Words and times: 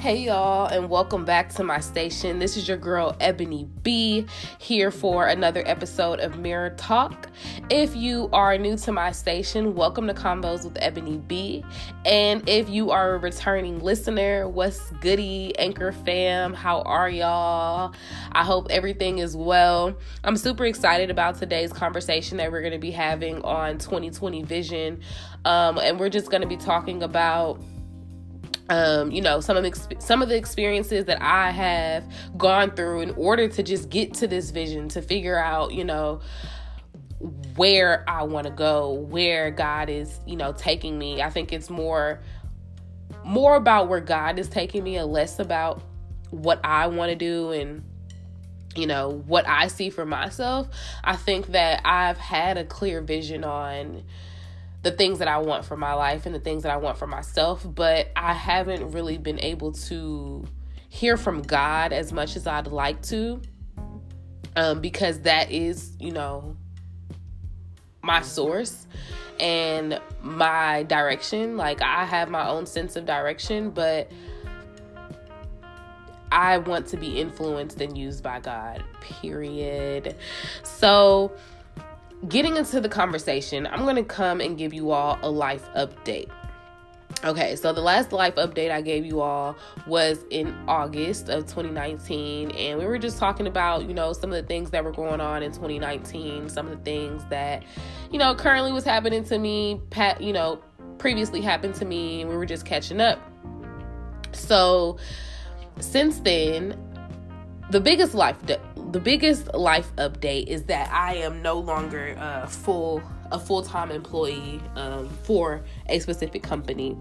Hey 0.00 0.20
y'all, 0.20 0.64
and 0.64 0.88
welcome 0.88 1.26
back 1.26 1.50
to 1.56 1.62
my 1.62 1.78
station. 1.78 2.38
This 2.38 2.56
is 2.56 2.66
your 2.66 2.78
girl 2.78 3.14
Ebony 3.20 3.68
B 3.82 4.24
here 4.58 4.90
for 4.90 5.26
another 5.26 5.62
episode 5.66 6.20
of 6.20 6.38
Mirror 6.38 6.70
Talk. 6.78 7.28
If 7.68 7.94
you 7.94 8.30
are 8.32 8.56
new 8.56 8.78
to 8.78 8.92
my 8.92 9.12
station, 9.12 9.74
welcome 9.74 10.06
to 10.06 10.14
Convos 10.14 10.64
with 10.64 10.78
Ebony 10.80 11.18
B. 11.18 11.62
And 12.06 12.48
if 12.48 12.70
you 12.70 12.90
are 12.90 13.16
a 13.16 13.18
returning 13.18 13.80
listener, 13.80 14.48
what's 14.48 14.90
goody, 15.02 15.52
Anchor 15.58 15.92
fam? 15.92 16.54
How 16.54 16.80
are 16.80 17.10
y'all? 17.10 17.92
I 18.32 18.42
hope 18.42 18.68
everything 18.70 19.18
is 19.18 19.36
well. 19.36 19.94
I'm 20.24 20.38
super 20.38 20.64
excited 20.64 21.10
about 21.10 21.38
today's 21.38 21.74
conversation 21.74 22.38
that 22.38 22.50
we're 22.50 22.62
going 22.62 22.72
to 22.72 22.78
be 22.78 22.90
having 22.90 23.42
on 23.42 23.76
2020 23.76 24.44
vision. 24.44 25.02
Um, 25.44 25.76
and 25.76 26.00
we're 26.00 26.08
just 26.08 26.30
going 26.30 26.40
to 26.40 26.48
be 26.48 26.56
talking 26.56 27.02
about 27.02 27.60
um, 28.70 29.10
you 29.10 29.20
know 29.20 29.40
some 29.40 29.56
of 29.56 29.64
the 29.64 29.96
some 29.98 30.22
of 30.22 30.28
the 30.28 30.36
experiences 30.36 31.04
that 31.06 31.20
I 31.20 31.50
have 31.50 32.04
gone 32.38 32.70
through 32.70 33.00
in 33.00 33.10
order 33.10 33.48
to 33.48 33.62
just 33.62 33.90
get 33.90 34.14
to 34.14 34.28
this 34.28 34.50
vision 34.50 34.88
to 34.90 35.02
figure 35.02 35.36
out 35.36 35.74
you 35.74 35.84
know 35.84 36.20
where 37.56 38.08
I 38.08 38.22
want 38.22 38.46
to 38.46 38.52
go 38.52 38.92
where 38.92 39.50
God 39.50 39.90
is 39.90 40.20
you 40.26 40.36
know 40.36 40.52
taking 40.52 40.96
me. 40.98 41.20
I 41.20 41.30
think 41.30 41.52
it's 41.52 41.68
more 41.68 42.20
more 43.24 43.56
about 43.56 43.88
where 43.88 44.00
God 44.00 44.38
is 44.38 44.48
taking 44.48 44.84
me 44.84 44.96
and 44.96 45.12
less 45.12 45.38
about 45.40 45.82
what 46.30 46.60
I 46.62 46.86
want 46.86 47.10
to 47.10 47.16
do 47.16 47.50
and 47.50 47.84
you 48.76 48.86
know 48.86 49.10
what 49.26 49.48
I 49.48 49.66
see 49.66 49.90
for 49.90 50.06
myself. 50.06 50.68
I 51.02 51.16
think 51.16 51.48
that 51.48 51.82
I've 51.84 52.18
had 52.18 52.56
a 52.56 52.64
clear 52.64 53.00
vision 53.00 53.42
on 53.42 54.04
the 54.82 54.90
things 54.90 55.18
that 55.18 55.28
I 55.28 55.38
want 55.38 55.64
for 55.64 55.76
my 55.76 55.92
life 55.94 56.26
and 56.26 56.34
the 56.34 56.40
things 56.40 56.62
that 56.62 56.72
I 56.72 56.76
want 56.76 56.96
for 56.98 57.06
myself, 57.06 57.66
but 57.66 58.10
I 58.16 58.32
haven't 58.32 58.92
really 58.92 59.18
been 59.18 59.40
able 59.40 59.72
to 59.72 60.44
hear 60.88 61.16
from 61.16 61.42
God 61.42 61.92
as 61.92 62.12
much 62.12 62.36
as 62.36 62.46
I'd 62.46 62.66
like 62.66 63.02
to. 63.02 63.40
Um, 64.56 64.80
because 64.80 65.20
that 65.20 65.52
is, 65.52 65.96
you 66.00 66.10
know, 66.10 66.56
my 68.02 68.20
source 68.22 68.86
and 69.38 70.00
my 70.22 70.82
direction. 70.84 71.56
Like 71.56 71.82
I 71.82 72.04
have 72.04 72.28
my 72.28 72.48
own 72.48 72.66
sense 72.66 72.96
of 72.96 73.06
direction, 73.06 73.70
but 73.70 74.10
I 76.32 76.58
want 76.58 76.86
to 76.88 76.96
be 76.96 77.20
influenced 77.20 77.80
and 77.80 77.96
used 77.96 78.22
by 78.22 78.40
God. 78.40 78.84
Period. 79.00 80.16
So 80.62 81.32
getting 82.28 82.56
into 82.56 82.80
the 82.80 82.88
conversation, 82.88 83.66
I'm 83.66 83.82
going 83.82 83.96
to 83.96 84.04
come 84.04 84.40
and 84.40 84.56
give 84.58 84.74
you 84.74 84.90
all 84.90 85.18
a 85.22 85.30
life 85.30 85.68
update. 85.76 86.30
Okay, 87.22 87.54
so 87.56 87.72
the 87.72 87.82
last 87.82 88.12
life 88.12 88.36
update 88.36 88.70
I 88.70 88.80
gave 88.80 89.04
you 89.04 89.20
all 89.20 89.56
was 89.86 90.24
in 90.30 90.54
August 90.66 91.28
of 91.28 91.44
2019, 91.46 92.50
and 92.52 92.78
we 92.78 92.86
were 92.86 92.98
just 92.98 93.18
talking 93.18 93.46
about, 93.46 93.86
you 93.86 93.92
know, 93.92 94.12
some 94.14 94.32
of 94.32 94.40
the 94.40 94.46
things 94.46 94.70
that 94.70 94.82
were 94.84 94.92
going 94.92 95.20
on 95.20 95.42
in 95.42 95.52
2019, 95.52 96.48
some 96.48 96.68
of 96.68 96.78
the 96.78 96.84
things 96.84 97.22
that, 97.28 97.62
you 98.10 98.18
know, 98.18 98.34
currently 98.34 98.72
was 98.72 98.84
happening 98.84 99.22
to 99.24 99.38
me, 99.38 99.80
pat, 99.90 100.20
you 100.22 100.32
know, 100.32 100.60
previously 100.96 101.42
happened 101.42 101.74
to 101.74 101.84
me, 101.84 102.22
and 102.22 102.30
we 102.30 102.36
were 102.36 102.46
just 102.46 102.64
catching 102.64 103.00
up. 103.00 103.20
So, 104.32 104.96
since 105.80 106.20
then, 106.20 106.78
the 107.70 107.80
biggest 107.80 108.14
life 108.14 108.36
the 108.90 109.00
biggest 109.00 109.52
life 109.54 109.94
update 109.96 110.48
is 110.48 110.64
that 110.64 110.90
I 110.92 111.14
am 111.16 111.42
no 111.42 111.58
longer 111.58 112.16
uh, 112.18 112.46
full 112.46 113.02
a 113.30 113.38
full 113.38 113.62
time 113.62 113.90
employee 113.90 114.60
um, 114.74 115.08
for 115.22 115.62
a 115.88 116.00
specific 116.00 116.42
company, 116.42 116.96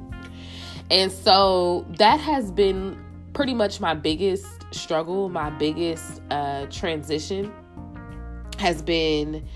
and 0.91 1.11
so 1.11 1.85
that 1.97 2.19
has 2.19 2.51
been 2.51 3.03
pretty 3.33 3.53
much 3.53 3.79
my 3.79 3.93
biggest 3.93 4.45
struggle, 4.71 5.29
my 5.29 5.49
biggest 5.51 6.21
uh, 6.29 6.67
transition 6.67 7.51
has 8.59 8.81
been 8.81 9.47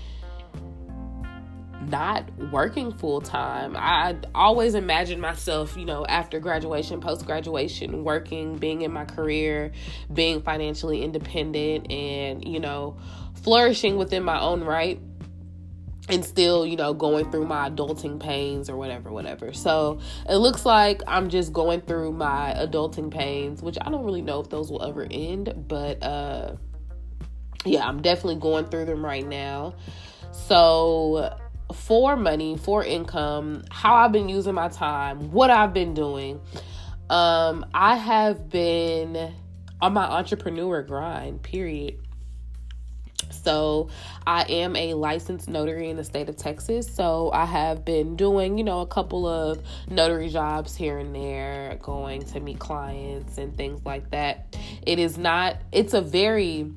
not 1.88 2.30
working 2.50 2.92
full 2.92 3.20
time. 3.20 3.76
I 3.76 4.16
always 4.34 4.74
imagined 4.74 5.20
myself, 5.20 5.76
you 5.76 5.84
know, 5.84 6.04
after 6.06 6.40
graduation, 6.40 7.00
post 7.00 7.26
graduation, 7.26 8.04
working, 8.04 8.56
being 8.56 8.82
in 8.82 8.92
my 8.92 9.04
career, 9.04 9.72
being 10.12 10.42
financially 10.42 11.02
independent, 11.02 11.90
and, 11.90 12.46
you 12.46 12.60
know, 12.60 12.96
flourishing 13.42 13.96
within 13.96 14.22
my 14.22 14.40
own 14.40 14.64
right. 14.64 15.00
And 16.06 16.22
still, 16.22 16.66
you 16.66 16.76
know, 16.76 16.92
going 16.92 17.30
through 17.30 17.46
my 17.46 17.70
adulting 17.70 18.20
pains 18.20 18.68
or 18.68 18.76
whatever, 18.76 19.10
whatever. 19.10 19.54
So 19.54 20.00
it 20.28 20.36
looks 20.36 20.66
like 20.66 21.00
I'm 21.06 21.30
just 21.30 21.50
going 21.54 21.80
through 21.80 22.12
my 22.12 22.54
adulting 22.58 23.10
pains, 23.10 23.62
which 23.62 23.78
I 23.80 23.90
don't 23.90 24.04
really 24.04 24.20
know 24.20 24.40
if 24.40 24.50
those 24.50 24.70
will 24.70 24.82
ever 24.82 25.06
end, 25.10 25.64
but 25.66 26.02
uh 26.02 26.56
yeah, 27.64 27.88
I'm 27.88 28.02
definitely 28.02 28.36
going 28.36 28.66
through 28.66 28.84
them 28.84 29.02
right 29.02 29.26
now. 29.26 29.76
So 30.32 31.34
for 31.72 32.16
money, 32.16 32.56
for 32.56 32.84
income, 32.84 33.64
how 33.70 33.94
I've 33.94 34.12
been 34.12 34.28
using 34.28 34.54
my 34.54 34.68
time, 34.68 35.30
what 35.32 35.50
I've 35.50 35.72
been 35.72 35.94
doing. 35.94 36.40
Um, 37.10 37.66
I 37.74 37.96
have 37.96 38.48
been 38.48 39.32
on 39.80 39.92
my 39.92 40.04
entrepreneur 40.04 40.82
grind, 40.82 41.42
period. 41.42 41.98
So, 43.30 43.88
I 44.26 44.44
am 44.44 44.74
a 44.74 44.94
licensed 44.94 45.48
notary 45.48 45.90
in 45.90 45.96
the 45.96 46.04
state 46.04 46.28
of 46.28 46.36
Texas. 46.36 46.86
So, 46.92 47.30
I 47.32 47.44
have 47.44 47.84
been 47.84 48.16
doing, 48.16 48.56
you 48.56 48.64
know, 48.64 48.80
a 48.80 48.86
couple 48.86 49.26
of 49.26 49.62
notary 49.88 50.28
jobs 50.30 50.74
here 50.74 50.98
and 50.98 51.14
there, 51.14 51.78
going 51.82 52.22
to 52.26 52.40
meet 52.40 52.58
clients 52.58 53.36
and 53.36 53.54
things 53.56 53.84
like 53.84 54.10
that. 54.12 54.56
It 54.86 54.98
is 54.98 55.18
not, 55.18 55.58
it's 55.72 55.92
a 55.92 56.00
very 56.00 56.70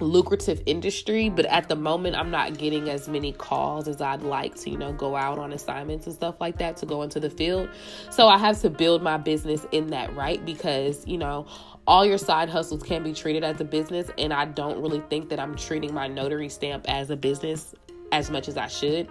lucrative 0.00 0.62
industry 0.66 1.28
but 1.28 1.44
at 1.46 1.68
the 1.68 1.74
moment 1.74 2.14
i'm 2.14 2.30
not 2.30 2.56
getting 2.56 2.88
as 2.88 3.08
many 3.08 3.32
calls 3.32 3.88
as 3.88 4.00
i'd 4.00 4.22
like 4.22 4.54
to 4.54 4.70
you 4.70 4.78
know 4.78 4.92
go 4.92 5.16
out 5.16 5.38
on 5.38 5.52
assignments 5.52 6.06
and 6.06 6.14
stuff 6.14 6.36
like 6.40 6.58
that 6.58 6.76
to 6.76 6.86
go 6.86 7.02
into 7.02 7.18
the 7.18 7.30
field. 7.30 7.68
So 8.10 8.28
i 8.28 8.38
have 8.38 8.60
to 8.60 8.70
build 8.70 9.02
my 9.02 9.16
business 9.16 9.66
in 9.72 9.88
that 9.88 10.14
right? 10.14 10.44
Because 10.44 11.06
you 11.06 11.18
know 11.18 11.46
all 11.88 12.04
your 12.04 12.18
side 12.18 12.50
hustles 12.50 12.82
can 12.82 13.02
be 13.02 13.14
treated 13.14 13.42
as 13.42 13.58
a 13.62 13.64
business 13.64 14.10
and 14.18 14.32
i 14.32 14.44
don't 14.44 14.80
really 14.82 15.00
think 15.08 15.30
that 15.30 15.40
i'm 15.40 15.56
treating 15.56 15.94
my 15.94 16.06
notary 16.06 16.48
stamp 16.50 16.84
as 16.86 17.08
a 17.08 17.16
business 17.16 17.74
as 18.12 18.30
much 18.30 18.46
as 18.46 18.58
i 18.58 18.66
should 18.66 19.08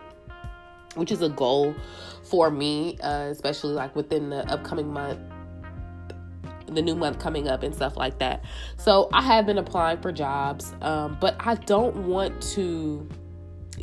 which 0.93 1.11
is 1.11 1.23
a 1.23 1.29
goal 1.29 1.75
for 2.21 2.51
me 2.51 2.97
uh, 3.01 3.29
especially 3.31 3.73
like 3.73 3.95
within 3.95 4.29
the 4.29 4.47
upcoming 4.51 4.93
month 4.93 5.19
the 6.67 6.81
new 6.81 6.95
month 6.95 7.19
coming 7.19 7.47
up 7.47 7.63
and 7.63 7.73
stuff 7.73 7.97
like 7.97 8.19
that. 8.19 8.43
So 8.77 9.09
I 9.13 9.21
have 9.23 9.45
been 9.45 9.57
applying 9.57 9.99
for 10.01 10.11
jobs, 10.11 10.73
um, 10.81 11.17
but 11.19 11.35
I 11.39 11.55
don't 11.55 12.07
want 12.07 12.41
to 12.53 13.07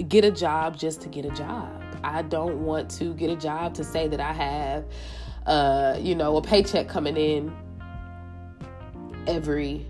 get 0.08 0.24
a 0.24 0.30
job 0.30 0.76
just 0.76 1.00
to 1.02 1.08
get 1.08 1.24
a 1.24 1.30
job. 1.30 1.82
I 2.02 2.22
don't 2.22 2.60
want 2.64 2.90
to 2.92 3.14
get 3.14 3.30
a 3.30 3.36
job 3.36 3.74
to 3.74 3.84
say 3.84 4.08
that 4.08 4.20
I 4.20 4.32
have, 4.32 4.84
uh, 5.46 5.98
you 6.00 6.14
know, 6.14 6.36
a 6.36 6.42
paycheck 6.42 6.88
coming 6.88 7.16
in 7.16 7.54
every 9.26 9.86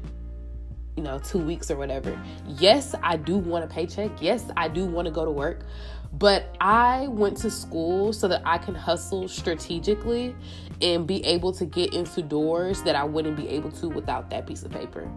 you 0.97 1.03
know, 1.03 1.19
two 1.19 1.39
weeks 1.39 1.71
or 1.71 1.77
whatever. 1.77 2.19
Yes, 2.47 2.95
I 3.03 3.17
do 3.17 3.37
want 3.37 3.65
a 3.65 3.69
paycheck. 3.69 4.11
Yes, 4.21 4.45
I 4.57 4.69
do 4.69 4.87
want 4.87 5.07
to 5.07 5.13
go 5.13 5.25
to 5.25 5.31
work. 5.31 5.65
But 6.13 6.55
I 6.61 7.09
went 7.09 7.37
to 7.39 7.51
school 7.51 8.13
so 8.13 8.29
that 8.29 8.43
I 8.45 8.59
can 8.59 8.75
hustle 8.75 9.27
strategically 9.27 10.35
and 10.81 11.07
be 11.09 11.25
able 11.25 11.53
to 11.53 11.65
get 11.65 11.93
into 11.93 12.23
doors 12.23 12.83
that 12.83 12.95
I 12.95 13.03
wouldn't 13.03 13.37
be 13.37 13.49
able 13.49 13.73
to 13.73 13.89
without 13.89 14.31
that 14.31 14.47
piece 14.47 14.63
of 14.63 14.71
paper. 14.71 15.11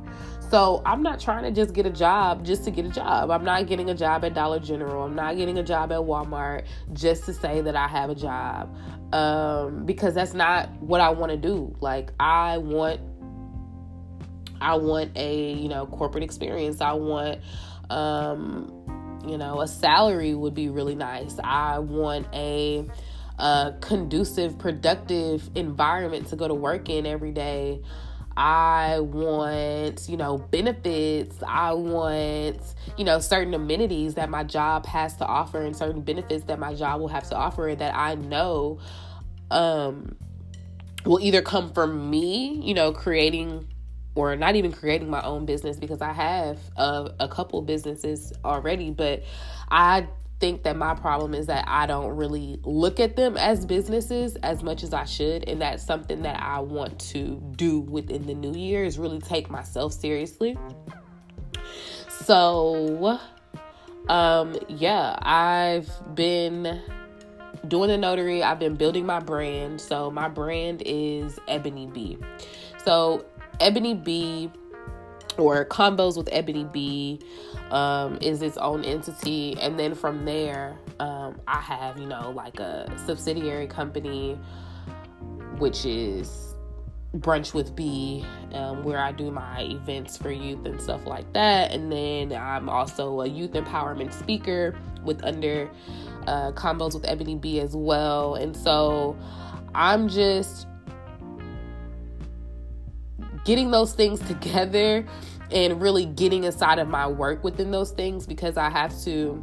So 0.49 0.81
I'm 0.85 1.03
not 1.03 1.19
trying 1.19 1.43
to 1.43 1.51
just 1.51 1.75
get 1.75 1.85
a 1.85 1.91
job 1.91 2.43
just 2.43 2.63
to 2.63 2.71
get 2.71 2.85
a 2.85 2.89
job. 2.89 3.29
I'm 3.29 3.43
not 3.43 3.67
getting 3.67 3.91
a 3.91 3.93
job 3.93 4.25
at 4.25 4.33
Dollar 4.33 4.59
General. 4.59 5.03
I'm 5.03 5.15
not 5.15 5.37
getting 5.37 5.59
a 5.59 5.63
job 5.63 5.91
at 5.91 5.99
Walmart 5.99 6.65
just 6.93 7.25
to 7.25 7.33
say 7.33 7.61
that 7.61 7.75
I 7.75 7.87
have 7.87 8.09
a 8.09 8.15
job. 8.15 8.75
Um, 9.13 9.85
because 9.85 10.15
that's 10.15 10.33
not 10.33 10.71
what 10.81 10.99
I 10.99 11.09
want 11.09 11.31
to 11.31 11.37
do. 11.37 11.75
Like 11.79 12.11
I 12.19 12.57
want 12.57 13.01
I 14.61 14.75
want 14.75 15.17
a, 15.17 15.53
you 15.53 15.69
know, 15.69 15.85
corporate 15.85 16.23
experience. 16.23 16.81
I 16.81 16.93
want 16.93 17.39
um 17.89 18.73
you 19.27 19.37
know, 19.37 19.61
a 19.61 19.67
salary 19.67 20.33
would 20.33 20.53
be 20.53 20.69
really 20.69 20.95
nice. 20.95 21.35
I 21.43 21.79
want 21.79 22.27
a, 22.33 22.85
a 23.39 23.73
conducive, 23.81 24.57
productive 24.57 25.49
environment 25.55 26.27
to 26.27 26.35
go 26.35 26.47
to 26.47 26.53
work 26.53 26.89
in 26.89 27.05
every 27.05 27.31
day. 27.31 27.81
I 28.35 28.99
want, 28.99 30.07
you 30.07 30.15
know, 30.15 30.37
benefits. 30.37 31.35
I 31.45 31.73
want, 31.73 32.61
you 32.97 33.03
know, 33.03 33.19
certain 33.19 33.53
amenities 33.53 34.13
that 34.13 34.29
my 34.29 34.43
job 34.43 34.85
has 34.85 35.15
to 35.17 35.25
offer 35.25 35.61
and 35.61 35.75
certain 35.75 36.01
benefits 36.01 36.45
that 36.45 36.59
my 36.59 36.73
job 36.73 37.01
will 37.01 37.07
have 37.07 37.27
to 37.29 37.35
offer 37.35 37.75
that 37.77 37.95
I 37.95 38.15
know 38.15 38.79
um 39.49 40.15
will 41.05 41.21
either 41.21 41.41
come 41.41 41.71
from 41.71 42.09
me, 42.09 42.61
you 42.63 42.73
know, 42.73 42.91
creating 42.91 43.67
or 44.17 44.35
not 44.35 44.55
even 44.55 44.71
creating 44.71 45.09
my 45.11 45.21
own 45.21 45.45
business 45.45 45.77
because 45.77 46.01
I 46.01 46.11
have 46.11 46.57
a, 46.75 47.11
a 47.19 47.27
couple 47.27 47.61
businesses 47.61 48.33
already, 48.43 48.89
but 48.89 49.23
I 49.69 50.07
think 50.39 50.63
that 50.63 50.75
my 50.75 50.95
problem 50.95 51.35
is 51.35 51.45
that 51.47 51.65
I 51.67 51.85
don't 51.85 52.15
really 52.15 52.59
look 52.63 52.99
at 52.99 53.15
them 53.15 53.37
as 53.37 53.63
businesses 53.63 54.35
as 54.37 54.63
much 54.63 54.81
as 54.83 54.91
I 54.91 55.05
should. 55.05 55.47
And 55.47 55.61
that's 55.61 55.85
something 55.85 56.23
that 56.23 56.41
I 56.41 56.59
want 56.59 56.99
to 57.11 57.39
do 57.55 57.79
within 57.79 58.25
the 58.25 58.33
new 58.33 58.53
year 58.53 58.83
is 58.83 58.97
really 58.97 59.19
take 59.19 59.51
myself 59.51 59.93
seriously. 59.93 60.57
So, 62.09 63.19
um, 64.09 64.55
yeah, 64.67 65.15
I've 65.21 65.89
been 66.15 66.81
doing 67.67 67.89
the 67.89 67.97
notary, 67.97 68.41
I've 68.41 68.59
been 68.59 68.75
building 68.75 69.05
my 69.05 69.19
brand. 69.19 69.79
So, 69.79 70.09
my 70.09 70.27
brand 70.27 70.81
is 70.87 71.39
Ebony 71.47 71.85
B. 71.85 72.17
So, 72.83 73.25
Ebony 73.59 73.93
B 73.93 74.51
or 75.37 75.65
convos 75.65 76.17
with 76.17 76.29
Ebony 76.31 76.65
B 76.65 77.19
um, 77.71 78.17
is 78.21 78.41
its 78.41 78.57
own 78.57 78.83
entity. 78.83 79.55
And 79.59 79.79
then 79.79 79.93
from 79.95 80.25
there, 80.25 80.77
um, 80.99 81.39
I 81.47 81.59
have, 81.61 81.97
you 81.97 82.07
know, 82.07 82.31
like 82.31 82.59
a 82.59 82.91
subsidiary 83.05 83.67
company, 83.67 84.39
which 85.57 85.85
is 85.85 86.55
Brunch 87.15 87.53
with 87.53 87.75
B, 87.75 88.25
um, 88.53 88.83
where 88.83 88.99
I 88.99 89.11
do 89.11 89.31
my 89.31 89.61
events 89.61 90.17
for 90.17 90.31
youth 90.31 90.65
and 90.65 90.81
stuff 90.81 91.05
like 91.05 91.31
that. 91.33 91.71
And 91.71 91.91
then 91.91 92.33
I'm 92.33 92.69
also 92.69 93.21
a 93.21 93.27
youth 93.27 93.51
empowerment 93.51 94.13
speaker 94.13 94.75
with 95.03 95.23
under 95.23 95.69
uh, 96.27 96.51
Convos 96.51 96.93
with 96.93 97.05
Ebony 97.07 97.35
B 97.35 97.59
as 97.59 97.75
well. 97.75 98.35
And 98.35 98.55
so 98.55 99.17
I'm 99.73 100.09
just 100.09 100.67
getting 103.47 103.71
those 103.71 103.93
things 103.93 104.19
together 104.27 105.05
and 105.51 105.81
really 105.81 106.05
getting 106.05 106.43
inside 106.43 106.79
of 106.79 106.89
my 106.89 107.07
work 107.07 107.45
within 107.45 107.71
those 107.71 107.91
things 107.91 108.27
because 108.27 108.57
I 108.57 108.69
have 108.69 108.93
to 109.03 109.41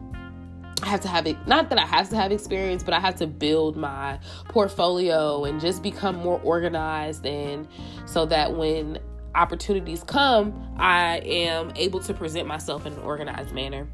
I 0.82 0.88
have 0.88 1.00
to 1.00 1.08
have 1.08 1.26
it 1.26 1.38
not 1.48 1.70
that 1.70 1.78
I 1.78 1.86
have 1.86 2.10
to 2.10 2.16
have 2.16 2.30
experience, 2.30 2.82
but 2.82 2.92
I 2.92 3.00
have 3.00 3.14
to 3.16 3.26
build 3.26 3.78
my 3.78 4.18
portfolio 4.50 5.44
and 5.44 5.58
just 5.58 5.82
become 5.82 6.16
more 6.16 6.38
organized 6.44 7.24
and 7.24 7.66
so 8.04 8.26
that 8.26 8.54
when 8.54 8.98
opportunities 9.34 10.04
come, 10.04 10.76
I 10.76 11.20
am 11.24 11.72
able 11.74 12.00
to 12.00 12.12
present 12.12 12.46
myself 12.46 12.84
in 12.84 12.92
an 12.92 13.00
organized 13.00 13.52
manner. 13.52 13.88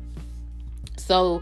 So 0.97 1.41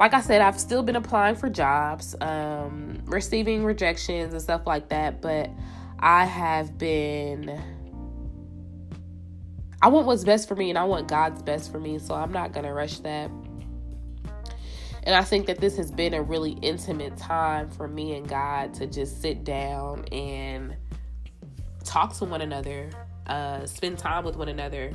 like 0.00 0.12
I 0.12 0.22
said, 0.22 0.40
I've 0.40 0.58
still 0.58 0.82
been 0.82 0.96
applying 0.96 1.36
for 1.36 1.48
jobs, 1.48 2.16
um, 2.20 3.00
receiving 3.04 3.64
rejections 3.64 4.32
and 4.32 4.42
stuff 4.42 4.66
like 4.66 4.88
that, 4.88 5.22
but 5.22 5.50
I 6.00 6.24
have 6.24 6.78
been 6.78 7.77
I 9.80 9.88
want 9.88 10.06
what's 10.06 10.24
best 10.24 10.48
for 10.48 10.56
me 10.56 10.70
and 10.70 10.78
I 10.78 10.84
want 10.84 11.08
God's 11.08 11.42
best 11.42 11.70
for 11.70 11.78
me, 11.78 11.98
so 11.98 12.14
I'm 12.14 12.32
not 12.32 12.52
going 12.52 12.66
to 12.66 12.72
rush 12.72 12.98
that. 13.00 13.30
And 15.04 15.14
I 15.14 15.22
think 15.22 15.46
that 15.46 15.58
this 15.58 15.76
has 15.76 15.90
been 15.90 16.14
a 16.14 16.22
really 16.22 16.52
intimate 16.62 17.16
time 17.16 17.70
for 17.70 17.86
me 17.86 18.16
and 18.16 18.28
God 18.28 18.74
to 18.74 18.86
just 18.86 19.22
sit 19.22 19.44
down 19.44 20.04
and 20.06 20.76
talk 21.84 22.14
to 22.16 22.24
one 22.24 22.42
another, 22.42 22.90
uh, 23.26 23.64
spend 23.66 23.98
time 23.98 24.24
with 24.24 24.36
one 24.36 24.48
another. 24.48 24.92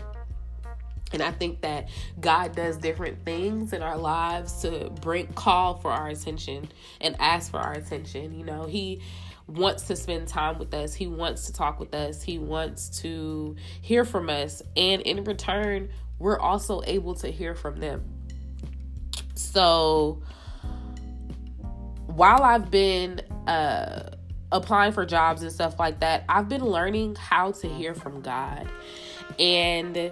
And 1.13 1.21
I 1.21 1.31
think 1.31 1.61
that 1.61 1.89
God 2.19 2.55
does 2.55 2.77
different 2.77 3.23
things 3.23 3.71
in 3.71 3.81
our 3.81 3.97
lives 3.97 4.61
to 4.61 4.89
bring 5.01 5.27
call 5.33 5.75
for 5.77 5.91
our 5.91 6.09
attention 6.09 6.69
and 7.01 7.15
ask 7.19 7.51
for 7.51 7.59
our 7.59 7.73
attention. 7.73 8.37
You 8.37 8.43
know, 8.43 8.65
He 8.65 9.01
wants 9.47 9.87
to 9.87 9.95
spend 9.95 10.27
time 10.27 10.57
with 10.57 10.73
us. 10.73 10.93
He 10.93 11.07
wants 11.07 11.45
to 11.47 11.53
talk 11.53 11.79
with 11.79 11.93
us. 11.93 12.21
He 12.21 12.37
wants 12.39 13.01
to 13.01 13.55
hear 13.81 14.05
from 14.05 14.29
us. 14.29 14.61
And 14.75 15.01
in 15.01 15.23
return, 15.23 15.89
we're 16.19 16.39
also 16.39 16.81
able 16.85 17.15
to 17.15 17.29
hear 17.29 17.53
from 17.55 17.79
them. 17.79 18.03
So 19.35 20.21
while 22.07 22.43
I've 22.43 22.71
been 22.71 23.21
uh, 23.47 24.11
applying 24.51 24.93
for 24.93 25.05
jobs 25.05 25.41
and 25.41 25.51
stuff 25.51 25.79
like 25.79 25.99
that, 25.99 26.23
I've 26.29 26.47
been 26.47 26.63
learning 26.63 27.15
how 27.15 27.51
to 27.51 27.67
hear 27.67 27.93
from 27.93 28.21
God. 28.21 28.69
And 29.39 30.11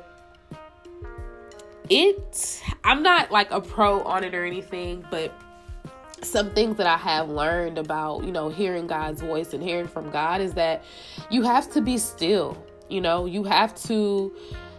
it, 1.89 2.63
I'm 2.83 3.04
not 3.04 3.31
like 3.31 3.51
a 3.51 3.62
pro 3.62 4.01
on 4.04 4.24
it 4.24 4.33
or 4.33 4.45
anything, 4.45 5.06
but 5.12 5.33
some 6.23 6.51
things 6.51 6.77
that 6.77 6.88
I 6.88 6.97
have 6.97 7.29
learned 7.29 7.77
about, 7.77 8.23
you 8.23 8.31
know, 8.31 8.50
hearing 8.50 8.88
God's 8.88 9.21
voice 9.21 9.53
and 9.53 9.63
hearing 9.63 9.88
from 9.88 10.09
God 10.12 10.41
is 10.41 10.53
that 10.53 10.83
you 11.29 11.41
have 11.44 11.71
to 11.71 11.81
be 11.81 11.97
still. 11.97 12.63
You 12.89 13.01
know, 13.01 13.25
you 13.25 13.44
have 13.44 13.73
to 13.83 14.33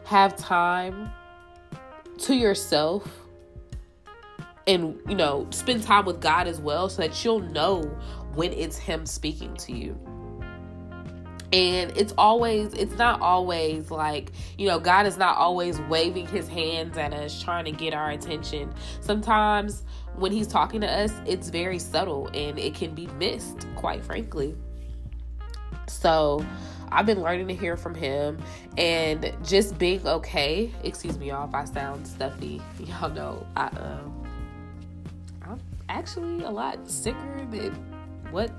have 0.05 0.37
time 0.37 1.11
to 2.19 2.35
yourself 2.35 3.09
and, 4.67 5.01
you 5.09 5.15
know, 5.15 5.47
spend 5.51 5.83
time 5.83 6.05
with 6.05 6.21
God 6.21 6.47
as 6.47 6.61
well 6.61 6.89
so 6.89 7.03
that 7.03 7.25
you'll 7.25 7.41
know 7.41 7.83
when 8.35 8.53
it's 8.53 8.79
Him 8.79 9.07
speaking 9.07 9.55
to 9.57 9.73
you. 9.73 9.99
And 11.53 11.95
it's 11.99 12.15
always, 12.17 12.73
it's 12.73 12.97
not 12.97 13.21
always 13.21 13.91
like, 13.91 14.33
you 14.57 14.67
know, 14.69 14.79
God 14.79 15.07
is 15.07 15.19
not 15.19 15.37
always 15.37 15.79
waving 15.83 16.27
his 16.27 16.49
hands 16.49 16.97
at 16.97 17.13
us 17.13 17.43
trying 17.43 17.67
to 17.67 17.73
get 17.73 17.93
our 17.93 18.11
attention. 18.11 18.73
Sometimes 19.01 19.83
when 20.17 20.33
he's 20.33 20.47
talking 20.47 20.81
to 20.83 20.91
us, 20.91 21.13
it's 21.27 21.49
very 21.49 21.79
subtle 21.79 22.29
and 22.29 22.59
it 22.59 22.75
can 22.75 22.95
be 22.95 23.07
missed, 23.19 23.67
quite 23.77 24.05
frankly. 24.05 24.55
So, 25.87 26.45
I've 26.93 27.07
been 27.07 27.23
learning 27.23 27.49
to 27.49 27.55
hear 27.55 27.77
from 27.77 27.95
him 27.95 28.39
and 28.77 29.35
just 29.45 29.79
being 29.79 30.07
okay. 30.07 30.71
Excuse 30.85 31.19
me, 31.19 31.29
y'all, 31.29 31.49
if 31.49 31.55
I 31.55 31.65
sound 31.65 32.07
stuffy. 32.07 32.61
Y'all 32.79 33.11
know 33.11 33.47
I 33.57 33.67
um 33.69 34.27
I'm 35.43 35.61
actually 35.89 36.45
a 36.45 36.51
lot 36.51 36.89
sicker 36.89 37.47
than 37.51 37.73
what 38.31 38.51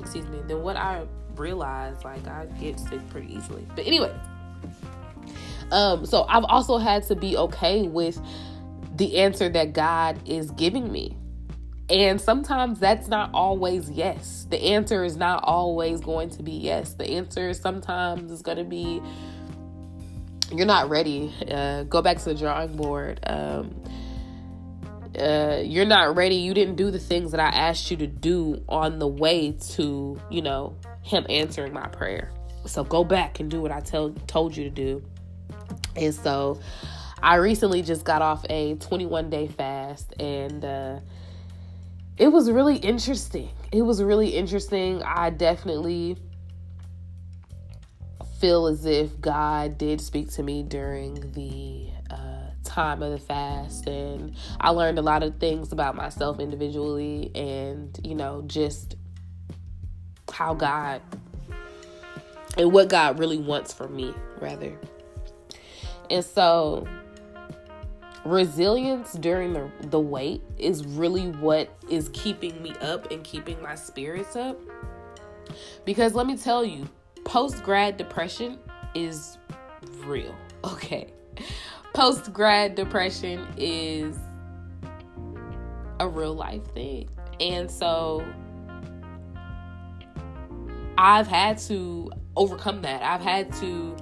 excuse 0.00 0.26
me, 0.28 0.40
than 0.46 0.62
what 0.62 0.76
I 0.76 1.04
realized. 1.36 2.04
Like 2.04 2.26
I 2.26 2.46
get 2.58 2.80
sick 2.80 3.06
pretty 3.10 3.34
easily. 3.34 3.66
But 3.74 3.86
anyway. 3.86 4.14
Um, 5.72 6.06
so 6.06 6.24
I've 6.28 6.44
also 6.44 6.78
had 6.78 7.02
to 7.08 7.16
be 7.16 7.36
okay 7.36 7.88
with 7.88 8.20
the 8.96 9.18
answer 9.18 9.48
that 9.48 9.72
God 9.72 10.18
is 10.26 10.50
giving 10.52 10.90
me. 10.90 11.16
And 11.88 12.20
sometimes 12.20 12.80
that's 12.80 13.06
not 13.06 13.30
always 13.32 13.88
yes. 13.90 14.46
The 14.50 14.60
answer 14.60 15.04
is 15.04 15.16
not 15.16 15.44
always 15.44 16.00
going 16.00 16.30
to 16.30 16.42
be 16.42 16.52
yes. 16.52 16.94
The 16.94 17.08
answer 17.10 17.54
sometimes 17.54 18.32
is 18.32 18.42
going 18.42 18.58
to 18.58 18.64
be 18.64 19.00
you're 20.52 20.66
not 20.66 20.88
ready. 20.88 21.32
Uh, 21.48 21.84
go 21.84 22.02
back 22.02 22.18
to 22.18 22.24
the 22.26 22.34
drawing 22.34 22.76
board. 22.76 23.20
Um, 23.26 23.82
uh, 25.18 25.60
you're 25.64 25.86
not 25.86 26.16
ready. 26.16 26.36
You 26.36 26.54
didn't 26.54 26.76
do 26.76 26.90
the 26.90 26.98
things 26.98 27.30
that 27.32 27.40
I 27.40 27.48
asked 27.48 27.90
you 27.90 27.96
to 27.98 28.06
do 28.06 28.62
on 28.68 28.98
the 28.98 29.08
way 29.08 29.56
to, 29.72 30.20
you 30.30 30.42
know, 30.42 30.76
him 31.02 31.26
answering 31.28 31.72
my 31.72 31.88
prayer. 31.88 32.30
So 32.66 32.84
go 32.84 33.04
back 33.04 33.40
and 33.40 33.50
do 33.50 33.60
what 33.60 33.72
I 33.72 33.80
tell 33.80 34.10
told 34.26 34.56
you 34.56 34.64
to 34.64 34.70
do. 34.70 35.02
And 35.94 36.14
so 36.14 36.60
I 37.22 37.36
recently 37.36 37.82
just 37.82 38.04
got 38.04 38.22
off 38.22 38.44
a 38.50 38.74
21 38.76 39.30
day 39.30 39.48
fast 39.48 40.14
and 40.20 40.64
uh, 40.64 41.00
it 42.18 42.28
was 42.28 42.50
really 42.50 42.76
interesting. 42.76 43.50
It 43.72 43.82
was 43.82 44.02
really 44.02 44.30
interesting. 44.30 45.02
I 45.02 45.30
definitely 45.30 46.16
feel 48.40 48.66
as 48.66 48.84
if 48.84 49.20
God 49.20 49.78
did 49.78 50.00
speak 50.00 50.30
to 50.32 50.42
me 50.42 50.62
during 50.62 51.32
the 51.32 51.88
uh, 52.10 52.50
time 52.64 53.02
of 53.02 53.12
the 53.12 53.18
fast, 53.18 53.86
and 53.86 54.34
I 54.60 54.70
learned 54.70 54.98
a 54.98 55.02
lot 55.02 55.22
of 55.22 55.38
things 55.38 55.72
about 55.72 55.94
myself 55.94 56.38
individually, 56.38 57.30
and 57.34 57.98
you 58.04 58.14
know, 58.14 58.42
just 58.46 58.96
how 60.32 60.54
God 60.54 61.00
and 62.58 62.72
what 62.72 62.88
God 62.88 63.18
really 63.18 63.38
wants 63.38 63.72
for 63.72 63.88
me, 63.88 64.14
rather. 64.40 64.78
And 66.10 66.24
so 66.24 66.86
resilience 68.26 69.12
during 69.14 69.52
the, 69.52 69.70
the 69.82 70.00
wait 70.00 70.42
is 70.58 70.84
really 70.84 71.30
what 71.30 71.76
is 71.88 72.10
keeping 72.12 72.60
me 72.62 72.72
up 72.80 73.10
and 73.10 73.22
keeping 73.24 73.60
my 73.62 73.74
spirits 73.74 74.36
up. 74.36 74.58
Because 75.84 76.14
let 76.14 76.26
me 76.26 76.36
tell 76.36 76.64
you, 76.64 76.88
post 77.24 77.62
grad 77.62 77.96
depression 77.96 78.58
is 78.94 79.38
real. 80.04 80.34
Okay. 80.64 81.12
Post 81.94 82.32
grad 82.32 82.74
depression 82.74 83.46
is 83.56 84.16
a 86.00 86.08
real 86.08 86.34
life 86.34 86.64
thing. 86.74 87.08
And 87.38 87.70
so 87.70 88.26
I've 90.98 91.28
had 91.28 91.58
to 91.58 92.10
overcome 92.36 92.82
that. 92.82 93.02
I've 93.02 93.20
had 93.20 93.52
to, 93.60 93.96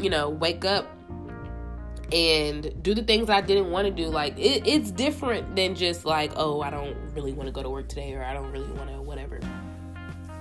you 0.00 0.08
know, 0.08 0.30
wake 0.30 0.64
up 0.64 0.86
and 2.12 2.82
do 2.82 2.94
the 2.94 3.02
things 3.02 3.30
I 3.30 3.40
didn't 3.40 3.70
want 3.70 3.86
to 3.86 3.90
do. 3.90 4.08
Like 4.08 4.38
it, 4.38 4.66
it's 4.66 4.90
different 4.90 5.56
than 5.56 5.74
just 5.74 6.04
like, 6.04 6.32
oh, 6.36 6.60
I 6.60 6.70
don't 6.70 6.96
really 7.14 7.32
want 7.32 7.48
to 7.48 7.52
go 7.52 7.62
to 7.62 7.70
work 7.70 7.88
today, 7.88 8.14
or 8.14 8.22
I 8.22 8.32
don't 8.34 8.50
really 8.52 8.70
want 8.72 8.90
to 8.90 9.00
whatever. 9.00 9.40